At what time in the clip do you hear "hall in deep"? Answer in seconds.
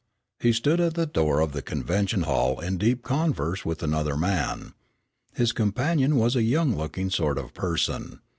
2.23-3.03